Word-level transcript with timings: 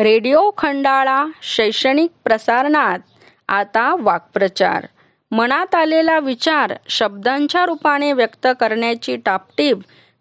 Radio 0.00 0.50
Khandala 0.58 1.26
शैक्षणिक 1.42 2.10
प्रसारणात 2.24 2.98
आता 3.48 3.94
वाक्प्रचार. 3.98 4.86
मनात 5.30 5.74
आलेला 5.74 6.18
विचार 6.18 6.72
शब्दांच्या 6.88 7.66
रूपाने 7.66 8.12
व्यक्त 8.12 8.46
करण्याची 8.60 9.16
टापटीप 9.16 9.78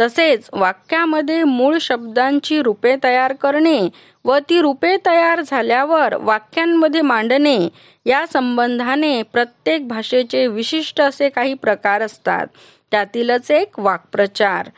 तसेच 0.00 0.50
वाक्यामध्ये 0.52 1.44
मूळ 1.44 1.78
शब्दांची 1.80 2.62
रूपे 2.62 2.96
तयार 3.04 3.32
करणे 3.32 3.88
व 4.24 4.38
ती 4.48 4.60
रूपे 4.60 4.96
तयार 5.06 5.40
झाल्यावर 5.46 6.14
वाक्यांमध्ये 6.14 7.00
मांडणे 7.00 7.68
या 8.06 8.24
संबंधाने 8.32 9.22
प्रत्येक 9.22 9.88
भाषेचे 9.88 10.46
विशिष्ट 10.46 11.00
असे 11.00 11.28
काही 11.28 11.54
प्रकार 11.54 12.02
असतात. 12.02 12.46
त्यातीलच 12.90 13.50
एक 13.50 13.78
वाक्प्रचार. 13.78 14.68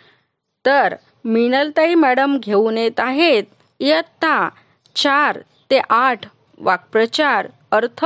तर 0.67 0.95
मिनलताई 1.25 1.95
मॅडम 1.95 2.39
घेऊन 2.39 2.79
येत 2.79 3.01
आहेत. 3.01 3.45
इयत्ता 3.81 4.49
चार 4.95 5.39
ते 5.71 5.81
आठ 5.91 6.27
वाक्प्रचार 6.59 7.49
अर्थ 7.73 8.05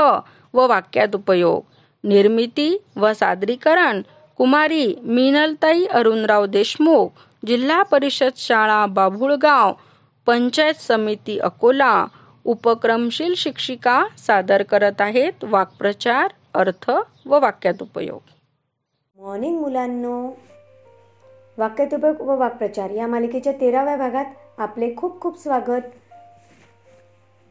व 0.55 0.67
वाक्यात 0.67 1.15
उपयोग 1.15 1.63
निर्मिती 2.05 2.83
व 2.97 3.13
सादरीकरण. 3.13 4.03
कुमारी 4.37 4.95
मिनलताई 5.03 5.85
अरुणराव 5.85 6.47
देशमुख 6.47 7.09
जिल्हा 7.47 7.83
परिषद 7.83 8.37
शाळा 8.37 8.87
बाभुळगाव 8.87 9.73
पंचायत 10.27 10.75
समिती 10.75 11.39
अकोला. 11.39 12.07
उपक्रमशील 12.45 13.35
शिक्षिका 13.35 14.05
सादर 14.19 14.63
करत 14.63 15.01
आहेत 15.01 15.45
वाक्प्रचार 15.45 16.29
अर्थ 16.55 16.91
व 17.27 17.39
वाक्यात 17.41 17.83
उपयोग 17.83 18.21
मॉर्निंग 19.19 19.61
मुलांनो. 19.61 20.29
उपयोग 21.59 22.21
व 22.21 22.37
वाक्प्रचार 22.37 22.91
या 22.91 23.07
मालिकेच्या 23.07 23.53
तेराव्या 23.53 23.97
भागात 23.97 24.25
आपले 24.59 24.95
खूप 24.97 25.21
खूप 25.21 25.43
स्वागत. 25.43 25.83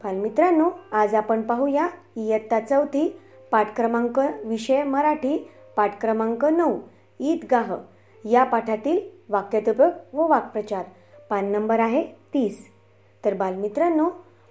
बालमित्रांनो 0.03 0.69
आज 0.91 1.15
आपण 1.15 1.41
पाहूया 1.41 1.87
इयत्ता 2.15 2.59
चौथी 2.59 3.19
पाठ 3.51 3.75
क्रमांक 3.75 4.19
विषय 4.45 4.83
मराठी 4.83 5.49
पाठ 5.75 6.01
क्रमांक 6.01 6.45
नऊ 6.45 6.79
ईदगाह. 7.19 7.75
या 8.25 8.43
पाठातील 8.43 8.99
वाक्यतुपक 9.29 10.15
व 10.15 10.27
वाक्प्रचार. 10.27 10.83
पान 11.29 11.45
नंबर 11.45 11.79
आहे 11.79 12.03
तीस. 12.33 12.67
तर 13.25 13.33
बालमित्रांनो 13.33 14.09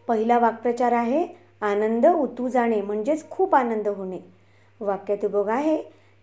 पहिला 0.08 0.38
वाक्प्रचार 0.38 0.92
आहे 0.92 1.26
आनंद 1.60 2.06
उतू 2.06 2.48
जाणे 2.48 2.80
म्हणजेच 2.80 3.30
खूप 3.30 3.54
आनंद 3.54 3.88
होणे. 3.88 4.18
वाक्यतुपक 4.80 5.48
आहे 5.48 5.76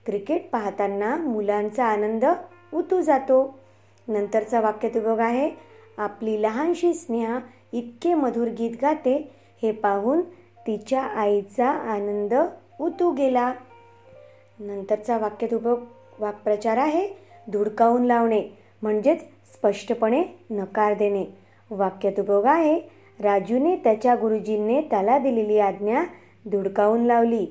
क्रिकेट 0.06 0.50
पाहताना 0.52 1.16
मुलांचा 1.16 1.86
आनंद 1.86 2.26
उतू 2.74 3.02
जातो. 3.02 3.60
नंतरचा 4.08 4.62
वाक्यतुपक 4.62 5.20
आहे 5.20 5.52
आपली 5.98 6.42
लहानशी 6.42 6.94
स्नेहा 6.94 7.40
इतके 7.74 8.14
मधुर 8.14 8.48
गीत 8.48 8.72
गाते 8.82 9.16
हे 9.64 9.72
पाहून 9.72 10.22
तिच्या 10.68 11.02
आईचा 11.02 11.70
आनंद 11.70 12.34
उतू 12.80 13.12
गेला. 13.12 13.54
नंतरचा 14.60 15.18
वाक्यतुपक 15.18 16.22
वाक्प्रचार 16.22 16.78
आहे 16.78 17.08
धुडकावून 17.52 18.06
लावणे 18.06 18.42
म्हणजेच 18.82 19.22
स्पष्टपणे 19.54 20.24
नकार 20.50 20.94
देणे. 20.94 21.26
वाक्यतुपक 21.72 22.46
आहे 22.46 22.80
राजूने 23.20 23.76
त्याच्या 23.76 24.16
गुरुजींनी 24.16 24.80
त्याला 24.82 25.18
दिलेली 25.18 25.60
आज्ञा 25.60 26.04
धुडकावून 26.52 27.06
लावली. 27.06 27.46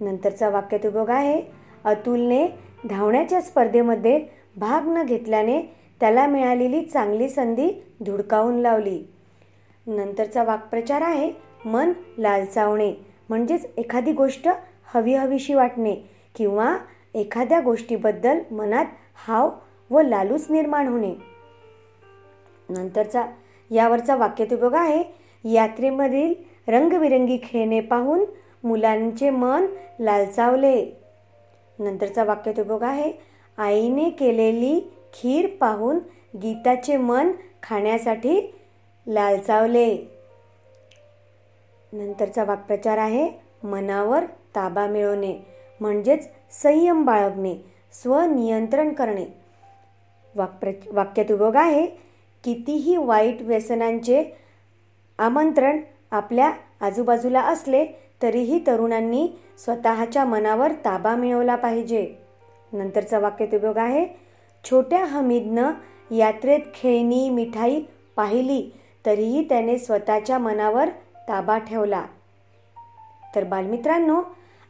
नंतरचा 0.00 0.48
वाक्यतुपक 0.48 1.10
आहे 1.10 1.42
अतुलने 1.84 2.46
धावण्याच्या 2.88 3.40
स्पर्धेमध्ये 3.40 4.18
भाग 4.56 4.88
न 4.88 5.02
घेतल्याने 5.02 5.60
त्याला 6.00 6.26
मिळालेली 6.26 6.82
चांगली 6.82 7.28
संधी 7.28 7.70
धुडकावून 8.00 8.58
लावली. 8.58 9.02
नंतरचा 9.86 10.42
वाक्प्रचार 10.42 11.02
आहे 11.02 11.32
मन 11.64 11.92
लालचावणे 12.18 12.94
म्हणजेच 13.28 13.66
एखादी 13.76 14.12
गोष्ट 14.12 14.48
हवी 14.94 15.14
हवीशी 15.14 15.54
वाटणे 15.54 15.94
किंवा 16.34 16.76
एखाद्या 17.14 17.60
गोष्टीबद्दल 17.60 18.38
मनात 18.50 18.84
हाव 19.26 19.50
व 19.90 20.00
लालूच 20.00 20.46
निर्माण 20.50 20.88
होणे. 20.88 21.14
नंतरचा 22.68 23.26
यावरचा 23.70 24.16
वाक्यतुपयोग 24.16 24.74
आहे 24.74 25.02
यात्रेमधील 25.44 26.34
रंगबिरंगी 26.68 27.38
खेळणे 27.42 27.80
पाहून 27.80 28.24
मुलांचे 28.64 29.30
मन 29.30 29.66
लालचावले. 30.00 30.84
नंतरचा 31.78 32.24
वाक्यतुपयोग 32.24 32.82
आहे 32.82 33.12
आईने 33.58 34.10
केलेली 34.10 34.80
खीर 35.14 35.46
पाहून 35.60 35.98
गीताचे 36.38 36.96
मन 36.96 37.32
खाण्यासाठी 37.62 38.54
लालचावले. 39.06 39.96
नंतरचा 41.92 42.44
वाक्प्रचार 42.44 42.98
आहे 42.98 43.30
मनावर 43.62 44.24
ताबा 44.24 44.86
मिळवणे 44.86 45.38
म्हणजेच 45.80 46.28
संयम 46.50 47.04
बाळगणे 47.04 47.54
स्वनियंत्रण 47.92 48.92
करणे. 48.92 49.24
वाक्प्र 50.34 50.70
वाक्यात 50.92 51.32
आहे 51.56 51.86
कितीही 52.44 52.96
वाईट 52.96 53.42
व्यसनांचे 53.42 54.24
आमंत्रण 55.18 55.80
आपल्या 56.10 56.52
आजूबाजूला 56.80 57.40
असले 57.40 57.86
तरीही 58.22 58.66
तरुणांनी 58.66 59.28
स्वतःच्या 59.58 60.24
मनावर 60.24 60.72
ताबा 60.72 61.14
मिळवला 61.16 61.54
पाहिजे. 61.54 62.14
नंतरचा 62.72 63.18
वाक्यत 63.18 63.76
आहे 63.76 64.23
छोट्या 64.70 65.04
हमीदनं 65.04 65.72
यात्रेत 66.10 66.60
खेळणी 66.74 67.28
मिठाई 67.30 67.80
पाहिली 68.16 68.70
तरीही 69.06 69.44
त्याने 69.48 69.78
स्वतःच्या 69.78 70.38
मनावर 70.38 70.88
ताबा 71.28 71.58
ठेवला. 71.58 72.04
तर 73.34 73.44
बालमित्रांनो 73.44 74.22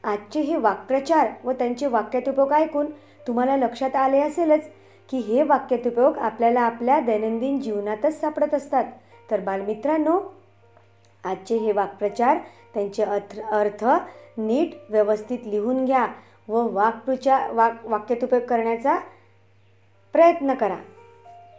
आजचे 0.04 0.41
हे 0.41 0.56
वाक्प्रचार 0.56 1.31
व 1.44 1.53
त्यांचे 1.53 1.87
वाक्यतुपयोग 1.87 2.53
ऐकून 2.53 2.87
तुम्हाला 3.27 3.56
लक्षात 3.56 3.97
आले 3.97 4.21
असेलच 4.21 4.69
की 5.10 5.19
हे 5.19 5.43
वाक्यतुपयोग 5.43 6.19
आपल्याला 6.19 6.60
आपल्या 6.60 7.00
दैनंदिन 7.00 7.60
जीवनातच 7.60 8.21
सापडत 8.21 8.54
असतात. 8.54 8.84
तर 9.31 9.41
बालमित्रांनो 9.41 10.19
आजचे 11.25 11.56
हे 11.56 11.72
वाक्प्रचार 11.72 12.38
त्यांचे 12.75 13.03
अर्थ 13.03 13.41
अर्थ 13.41 13.84
नीट 14.37 14.71
व्यवस्थित 14.91 15.38
लिहून 15.44 15.84
घ्या 15.84 16.06
व 16.49 16.69
वाक्प्रचार 16.72 17.50
वाक 17.50 17.87
वाक्यतुपयोग 17.87 18.43
करण्याचा 18.43 18.99
प्रयत्न 20.15 20.55
करा. 20.55 20.79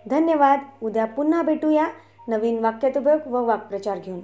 धन्यवाद. 0.08 0.60
उद्या 0.84 1.06
पुन्हा 1.06 1.44
भेटूया. 1.44 1.88
नवीन 2.30 2.60
वाक्यातुपयोग 2.60 3.28
व 3.28 3.46
वाक्प्रचार 3.46 4.00
घेऊन. 4.00 4.22